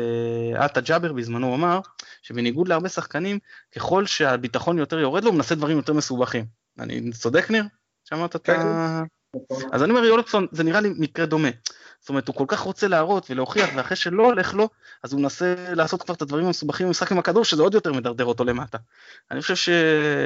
[0.55, 1.79] עטה ג'אבר בזמנו, הוא אמר
[2.21, 3.39] שבניגוד להרבה שחקנים,
[3.75, 6.45] ככל שהביטחון יותר יורד לו, הוא מנסה דברים יותר מסובכים.
[6.79, 7.63] אני צודק ניר?
[8.09, 9.03] שמעת את כן, ה...
[9.71, 11.49] אז אני אומר יולפסון זה נראה לי מקרה דומה.
[11.99, 14.69] זאת אומרת הוא כל כך רוצה להראות ולהוכיח ואחרי שלא הולך לו
[15.03, 18.25] אז הוא מנסה לעשות כבר את הדברים המסובכים במשחק עם הכדור שזה עוד יותר מדרדר
[18.25, 18.77] אותו למטה.
[19.31, 19.69] אני חושב ש...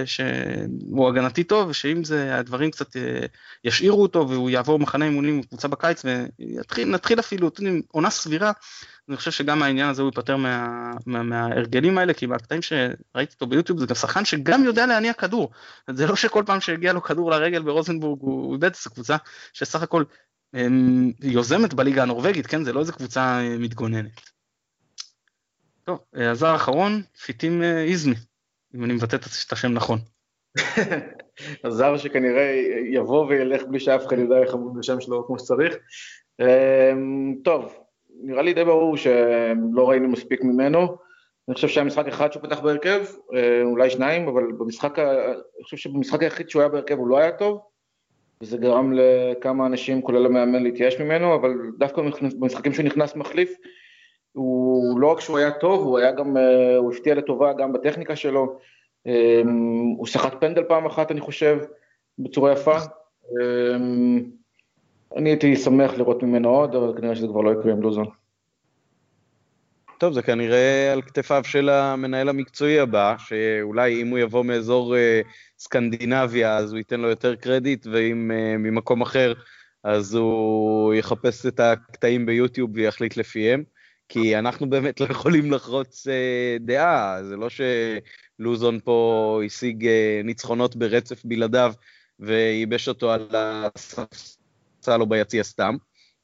[0.06, 3.26] שהוא הגנתי טוב ושאם זה הדברים קצת אה,
[3.64, 6.02] ישאירו אותו והוא יעבור מחנה אימונים בקבוצה בקיץ
[6.78, 7.52] ונתחיל אפילו
[7.92, 8.52] עונה סבירה
[9.10, 13.48] אני חושב שגם העניין הזה הוא ייפטר מה, מה, מההרגלים האלה, כי מהקטעים שראיתי אותו
[13.48, 15.52] ביוטיוב זה גם שחקן שגם יודע להניע כדור.
[15.90, 19.16] זה לא שכל פעם שהגיע לו כדור לרגל ברוזנבורג הוא איבד, זו קבוצה
[19.54, 20.04] שסך הכל
[20.54, 22.64] הם, יוזמת בליגה הנורבגית, כן?
[22.64, 24.22] זה לא איזה קבוצה אה, מתגוננת.
[25.84, 28.16] טוב, הזר האחרון, פיטים אה, איזמי,
[28.76, 30.00] אם אני מבטא את השם נכון.
[31.64, 32.62] הזר שכנראה
[32.94, 35.76] יבוא וילך בלי שאף אחד ידע איך אמרו בשם שלו כמו שצריך.
[36.40, 37.83] אמ, טוב,
[38.24, 40.98] נראה לי די ברור שלא ראינו מספיק ממנו.
[41.48, 43.02] אני חושב שהיה משחק אחד שהוא פתח בהרכב,
[43.34, 47.32] אה, אולי שניים, אבל במשחק, אני חושב שבמשחק היחיד שהוא היה בהרכב הוא לא היה
[47.32, 47.62] טוב,
[48.42, 52.02] וזה גרם לכמה אנשים, כולל המאמן, להתייאש ממנו, אבל דווקא
[52.40, 53.56] במשחקים שהוא נכנס מחליף,
[54.32, 58.16] הוא לא רק שהוא היה טוב, הוא היה גם, אה, הוא הפתיע לטובה גם בטכניקה
[58.16, 58.60] שלו,
[59.08, 59.42] אה,
[59.98, 61.58] הוא שחט פנדל פעם אחת, אני חושב,
[62.20, 62.78] בצורה יפה.
[65.16, 68.06] אני הייתי שמח לראות ממנו עוד, אבל כנראה שזה כבר לא יקרה עם לוזון.
[69.98, 75.22] טוב, זה כנראה על כתפיו של המנהל המקצועי הבא, שאולי אם הוא יבוא מאזור אה,
[75.60, 79.34] סקנדינביה, אז הוא ייתן לו יותר קרדיט, ואם אה, ממקום אחר,
[79.84, 83.64] אז הוא יחפש את הקטעים ביוטיוב ויחליט לפיהם.
[84.10, 90.76] כי אנחנו באמת לא יכולים לחרוץ אה, דעה, זה לא שלוזון פה השיג אה, ניצחונות
[90.76, 91.74] ברצף בלעדיו
[92.20, 94.43] וייבש אותו על הספסל
[94.88, 95.76] לו ביציע סתם,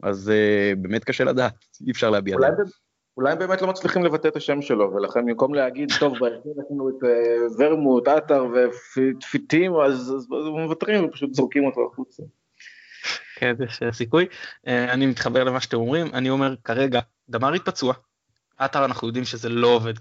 [0.04, 1.54] אז uh, באמת קשה לדעת,
[1.86, 2.70] אי אפשר להביע אולי, ב...
[3.18, 6.66] אולי הם באמת לא מצליחים לבטא את השם שלו, ולכן במקום להגיד, טוב, בהרכב יש
[6.72, 12.24] לנו את אה, ורמוט, עטר ותפיתים, אז מוותרים ופשוט זורקים אותו החוצה.
[13.36, 14.26] כן, יש סיכוי.
[14.68, 17.94] אה, אני מתחבר למה שאתם אומרים, אני אומר כרגע, דמרי פצוע.
[18.60, 19.94] עטר אנחנו יודעים שזה לא עובד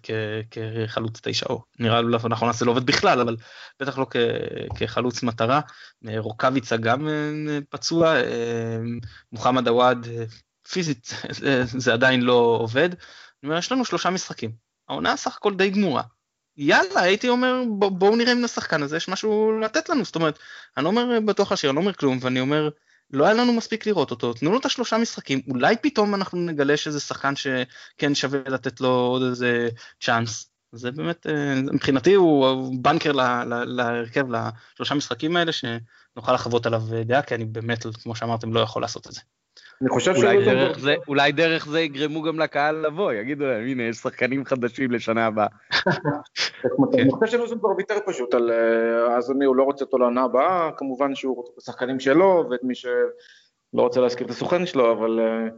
[0.51, 3.37] כחלוץ תשע או נראה לי לא נכון זה לא עובד בכלל אבל
[3.81, 4.07] בטח לא
[4.79, 5.61] כחלוץ מטרה
[6.17, 7.09] רוקאביצה גם
[7.71, 8.15] פצוע
[9.33, 10.07] מוחמד עוואד
[10.69, 11.15] פיזית
[11.85, 12.89] זה עדיין לא עובד.
[13.43, 14.53] אני אומר, יש לנו שלושה משחקים,
[14.89, 16.03] העונה סך הכל די גמורה.
[16.57, 20.39] יאללה, הייתי אומר, בוא, בואו נראה אם לשחקן הזה יש משהו לתת לנו, זאת אומרת,
[20.77, 22.69] אני לא אומר בתוך השיר, אני לא אומר כלום, ואני אומר,
[23.11, 26.77] לא היה לנו מספיק לראות אותו, תנו לו את השלושה משחקים, אולי פתאום אנחנו נגלה
[26.77, 29.69] שזה שחקן שכן שווה לתת לו עוד איזה
[30.01, 30.51] צ'אנס.
[30.73, 33.13] זה באמת, אה, מבחינתי הוא בנקר
[33.67, 38.83] להרכב לשלושה משחקים האלה, שנוכל לחוות עליו דעה, כי אני באמת, כמו שאמרתם, לא יכול
[38.83, 39.21] לעשות את זה.
[39.83, 43.83] אני חושב אולי דרך, זה, אולי דרך זה יגרמו גם לקהל לבוא, יגידו להם, הנה,
[43.83, 45.47] יש שחקנים חדשים לשנה הבאה.
[46.95, 50.71] אני חושב כבר ויתר פשוט על אה, אז אני, הוא לא רוצה אותו לעונה הבאה,
[50.77, 52.93] כמובן שהוא רוצה את השחקנים שלו, ואת מי שלא
[53.73, 55.49] רוצה להזכיר את הסוכן שלו, אבל אה,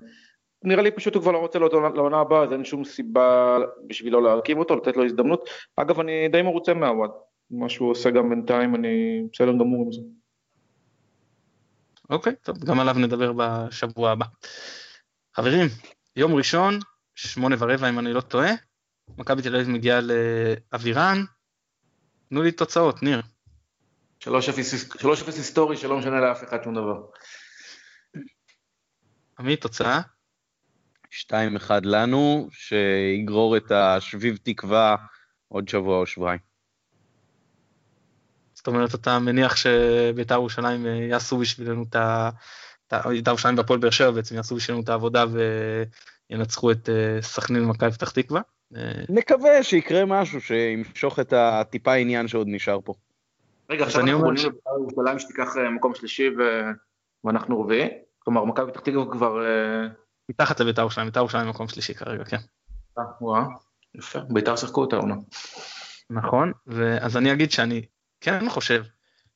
[0.65, 1.59] נראה לי פשוט הוא כבר לא רוצה
[1.95, 5.49] לעונה הבאה, אז אין שום סיבה בשבילו להרכיב אותו, לתת לו הזדמנות.
[5.77, 7.11] אגב, אני די מרוצה מהוואד,
[7.51, 10.01] מה שהוא עושה גם בינתיים, אני בסדר גמור עם זה.
[12.11, 14.27] אוקיי, טוב, גם עליו נדבר בשבוע הבא.
[15.37, 15.67] חברים,
[16.17, 16.79] יום ראשון,
[17.15, 18.51] שמונה ורבע אם אני לא טועה,
[19.19, 21.25] מכבי תל אביב מגיעה לאבירן,
[22.29, 23.23] תנו לי תוצאות, ניר.
[24.25, 24.27] 3-0
[25.27, 27.01] היסטורי שלא משנה לאף אחד שום דבר.
[29.39, 30.01] עמית, תוצאה?
[31.31, 31.33] 2-1
[31.83, 34.97] לנו, שיגרור את השביב תקווה
[35.49, 36.50] עוד שבוע או שבועיים.
[38.61, 42.31] זאת אומרת, אתה מניח שבית"ר ירושלים אה, יעשו בשבילנו את ה...
[42.93, 45.25] בית"ר ירושלים והפועל באר שבע בעצם יעשו בשבילנו את העבודה
[46.31, 48.41] וינצחו את אה, סכנין ומכבי פתח תקווה.
[48.77, 52.95] אה, נקווה שיקרה משהו שימשוך את הטיפה עניין שעוד נשאר פה.
[53.71, 56.29] רגע, עכשיו אנחנו בונים לבית"ר ירושלים שתיקח מקום שלישי
[57.25, 57.89] ואנחנו רביעי?
[58.19, 59.45] כלומר, מכבי פתח תקווה כבר...
[60.29, 62.39] מתחת לבית"ר ירושלים, בית"ר ירושלים מקום שלישי כרגע, כן.
[63.21, 63.45] וואו,
[63.95, 65.15] יפה, בית"ר שיחקו את העונה.
[66.11, 66.53] נכון,
[67.01, 67.83] אז אני אגיד שאני
[68.21, 68.85] כן חושב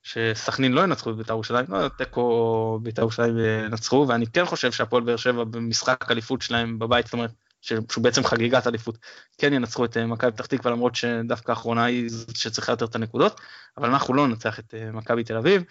[0.02, 5.02] שסכנין לא ינצחו את בית"ר ירושלים, לא תיקו בית"ר ירושלים ינצחו, ואני כן חושב שהפועל
[5.02, 7.30] באר שבע במשחק אליפות שלהם בבית, זאת אומרת,
[7.64, 8.98] שהוא בעצם חגיגת אליפות,
[9.38, 12.94] כן ינצחו את אה, מכבי פתח תקווה, למרות שדווקא האחרונה היא זאת שצריכה יותר את
[12.94, 13.40] הנקודות,
[13.78, 15.62] אבל אנחנו לא ננצח את אה, מכבי תל אביב.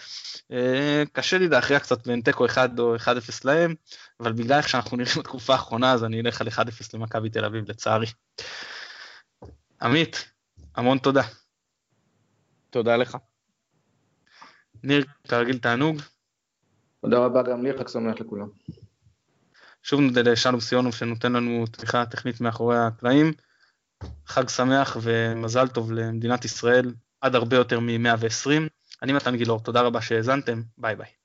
[0.51, 3.07] אה, קשה לי להכריע קצת בין תיקו 1 או 1-0
[3.43, 3.75] להם,
[4.19, 6.51] אבל בגלל איך שאנחנו נראים בתקופה האחרונה, אז אני אלך על 1-0
[6.93, 8.07] למכבי תל אביב, לצערי.
[9.81, 10.31] עמית,
[10.75, 11.23] המון תודה.
[12.73, 13.17] תודה לך.
[14.83, 16.01] ניר, כרגיל תענוג.
[17.01, 18.47] תודה רבה גם לי, חג שמח לכולם.
[19.83, 23.33] שוב נודה לשלום סיונוב שנותן לנו תמיכה טכנית מאחורי הקלעים.
[24.27, 28.49] חג שמח ומזל טוב למדינת ישראל, עד הרבה יותר מ-120.
[29.01, 31.22] אני מתן גילאור, תודה רבה שהאזנתם, ביי ביי.